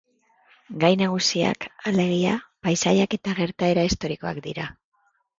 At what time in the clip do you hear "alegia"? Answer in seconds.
1.91-2.31